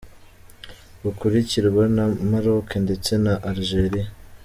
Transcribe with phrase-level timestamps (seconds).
[1.01, 4.05] Rukurikirwa na Maroc ndetse na Algérie.